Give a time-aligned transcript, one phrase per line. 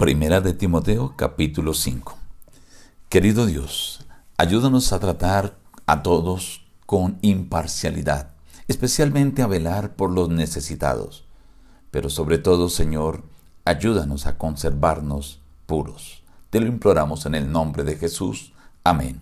[0.00, 2.16] Primera de Timoteo capítulo 5.
[3.10, 4.06] Querido Dios,
[4.38, 8.30] ayúdanos a tratar a todos con imparcialidad,
[8.66, 11.26] especialmente a velar por los necesitados.
[11.90, 13.24] Pero sobre todo, Señor,
[13.66, 16.22] ayúdanos a conservarnos puros.
[16.48, 18.54] Te lo imploramos en el nombre de Jesús.
[18.82, 19.20] Amén.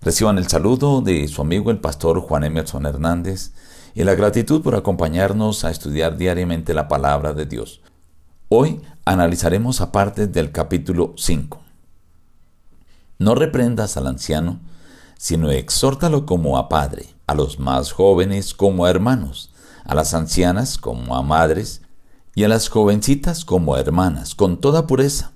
[0.00, 3.52] Reciban el saludo de su amigo el pastor Juan Emerson Hernández
[3.94, 7.82] y la gratitud por acompañarnos a estudiar diariamente la palabra de Dios.
[8.54, 11.58] Hoy analizaremos aparte del capítulo 5.
[13.18, 14.60] No reprendas al anciano,
[15.16, 19.54] sino exhórtalo como a padre, a los más jóvenes como a hermanos,
[19.86, 21.80] a las ancianas como a madres,
[22.34, 25.32] y a las jovencitas como a hermanas, con toda pureza.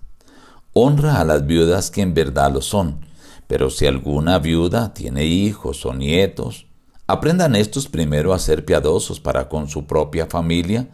[0.75, 3.01] Honra a las viudas que en verdad lo son,
[3.47, 6.67] pero si alguna viuda tiene hijos o nietos,
[7.07, 10.91] aprendan estos primero a ser piadosos para con su propia familia,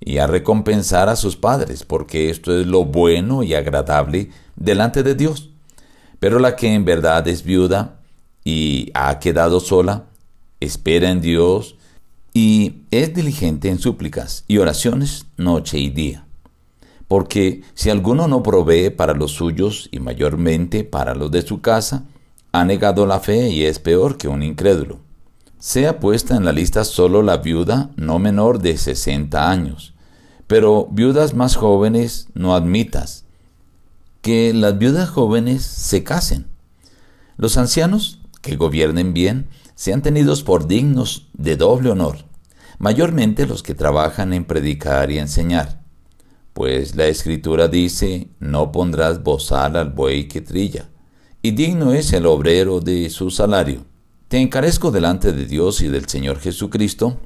[0.00, 5.14] y a recompensar a sus padres, porque esto es lo bueno y agradable delante de
[5.14, 5.50] Dios.
[6.18, 8.00] Pero la que en verdad es viuda
[8.44, 10.06] y ha quedado sola,
[10.58, 11.76] espera en Dios
[12.32, 16.26] y es diligente en súplicas y oraciones noche y día.
[17.08, 22.04] Porque si alguno no provee para los suyos y mayormente para los de su casa,
[22.52, 25.00] ha negado la fe y es peor que un incrédulo.
[25.60, 29.92] Sea puesta en la lista solo la viuda no menor de sesenta años,
[30.46, 33.26] pero viudas más jóvenes no admitas.
[34.22, 36.46] Que las viudas jóvenes se casen.
[37.36, 42.24] Los ancianos, que gobiernen bien, sean tenidos por dignos de doble honor,
[42.78, 45.82] mayormente los que trabajan en predicar y enseñar.
[46.54, 50.88] Pues la escritura dice, no pondrás bozal al buey que trilla,
[51.42, 53.89] y digno es el obrero de su salario.
[54.30, 57.16] Te encarezco delante de Dios y del Señor Jesucristo,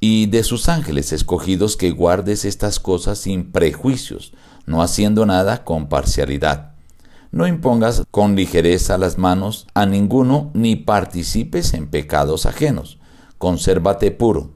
[0.00, 4.34] y de sus ángeles escogidos que guardes estas cosas sin prejuicios,
[4.66, 6.74] no haciendo nada con parcialidad.
[7.32, 12.98] No impongas con ligereza las manos a ninguno ni participes en pecados ajenos.
[13.38, 14.55] Consérvate puro.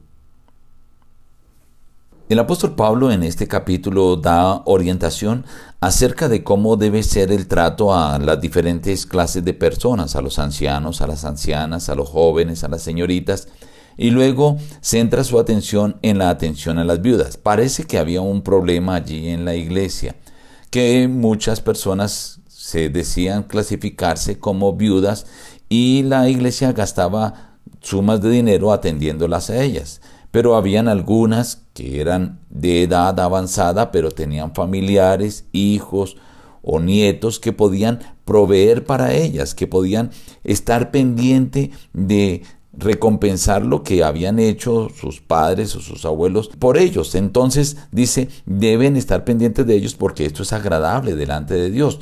[2.30, 5.44] El apóstol Pablo en este capítulo da orientación
[5.80, 10.38] acerca de cómo debe ser el trato a las diferentes clases de personas, a los
[10.38, 13.48] ancianos, a las ancianas, a los jóvenes, a las señoritas,
[13.96, 17.36] y luego centra su atención en la atención a las viudas.
[17.36, 20.14] Parece que había un problema allí en la iglesia,
[20.70, 25.26] que muchas personas se decían clasificarse como viudas
[25.68, 32.40] y la iglesia gastaba sumas de dinero atendiéndolas a ellas pero habían algunas que eran
[32.50, 36.16] de edad avanzada, pero tenían familiares, hijos
[36.62, 40.10] o nietos que podían proveer para ellas, que podían
[40.44, 42.42] estar pendiente de
[42.72, 47.14] recompensar lo que habían hecho sus padres o sus abuelos por ellos.
[47.14, 52.00] Entonces dice, deben estar pendientes de ellos porque esto es agradable delante de Dios.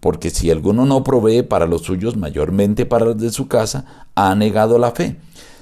[0.00, 4.34] Porque si alguno no provee para los suyos, mayormente para los de su casa, ha
[4.34, 5.16] negado la fe.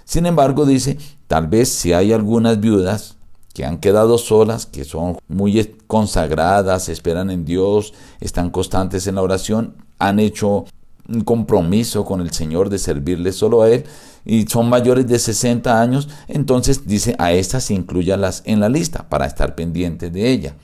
[0.05, 0.99] Sin embargo, dice,
[1.31, 3.15] tal vez si hay algunas viudas
[3.55, 9.23] que han quedado solas, que son muy consagradas, esperan en Dios, están constantes en la
[9.23, 10.65] oración, han hecho
[11.09, 13.85] un compromiso con el Señor de servirle solo a Él
[14.25, 19.27] y son mayores de 60 años, entonces dice a estas incluyalas en la lista para
[19.27, 20.57] estar pendientes de ella.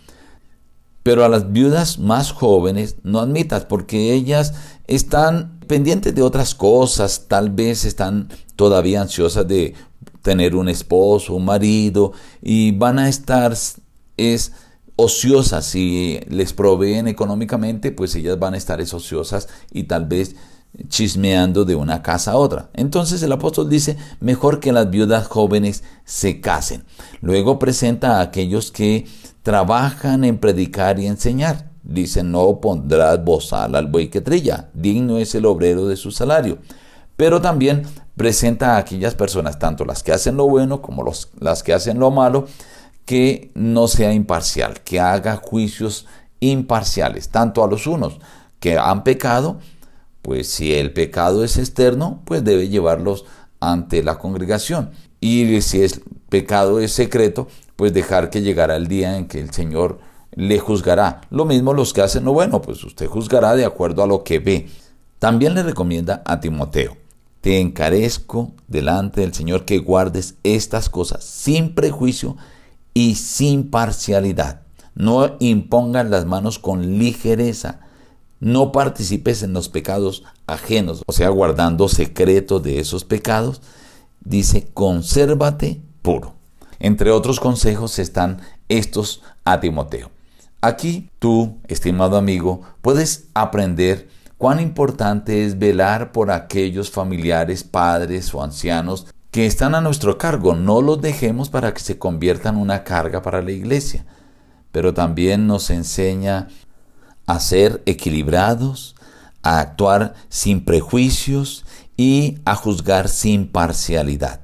[1.04, 4.54] Pero a las viudas más jóvenes no admitas porque ellas
[4.88, 9.74] están pendientes de otras cosas, tal vez están todavía ansiosas de
[10.26, 13.54] tener un esposo, un marido, y van a estar
[14.16, 14.52] es
[14.96, 20.34] ociosas si les proveen económicamente, pues ellas van a estar es ociosas y tal vez
[20.88, 22.70] chismeando de una casa a otra.
[22.74, 26.82] Entonces el apóstol dice, mejor que las viudas jóvenes se casen.
[27.20, 29.06] Luego presenta a aquellos que
[29.44, 31.70] trabajan en predicar y enseñar.
[31.84, 36.58] Dice, no pondrás bozal al buey que trilla, digno es el obrero de su salario.
[37.16, 37.84] Pero también
[38.16, 41.98] presenta a aquellas personas, tanto las que hacen lo bueno como los, las que hacen
[41.98, 42.46] lo malo,
[43.04, 46.06] que no sea imparcial, que haga juicios
[46.40, 48.18] imparciales, tanto a los unos
[48.60, 49.58] que han pecado,
[50.22, 53.24] pues si el pecado es externo, pues debe llevarlos
[53.60, 54.90] ante la congregación.
[55.20, 59.52] Y si el pecado es secreto, pues dejar que llegara el día en que el
[59.52, 60.00] Señor
[60.32, 61.20] le juzgará.
[61.30, 64.40] Lo mismo los que hacen lo bueno, pues usted juzgará de acuerdo a lo que
[64.40, 64.68] ve.
[65.18, 67.05] También le recomienda a Timoteo
[67.46, 72.36] te encarezco delante del Señor que guardes estas cosas sin prejuicio
[72.92, 74.62] y sin parcialidad.
[74.96, 77.78] No impongas las manos con ligereza.
[78.40, 83.62] No participes en los pecados ajenos, o sea, guardando secretos de esos pecados.
[84.24, 86.34] Dice, consérvate puro.
[86.80, 90.10] Entre otros consejos están estos a Timoteo.
[90.62, 94.08] Aquí tú, estimado amigo, puedes aprender
[94.38, 100.54] cuán importante es velar por aquellos familiares, padres o ancianos que están a nuestro cargo.
[100.54, 104.04] No los dejemos para que se conviertan en una carga para la iglesia.
[104.72, 106.48] Pero también nos enseña
[107.26, 108.94] a ser equilibrados,
[109.42, 111.64] a actuar sin prejuicios
[111.96, 114.40] y a juzgar sin parcialidad.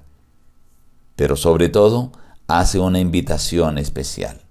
[1.17, 2.12] Pero sobre todo,
[2.47, 4.43] hace una invitación especial.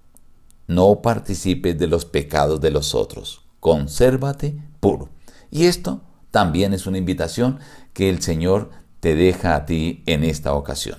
[0.67, 3.41] No participes de los pecados de los otros.
[3.59, 5.09] Consérvate puro.
[5.51, 6.01] Y esto
[6.31, 7.59] también es una invitación
[7.93, 8.71] que el Señor
[9.01, 10.97] te deja a ti en esta ocasión.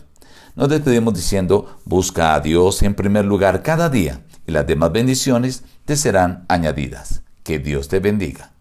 [0.55, 5.65] Nos despedimos diciendo, busca a Dios en primer lugar cada día y las demás bendiciones
[5.87, 7.23] te serán añadidas.
[7.43, 8.51] Que Dios te bendiga.